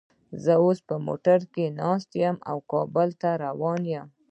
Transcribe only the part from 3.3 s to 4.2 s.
روان یم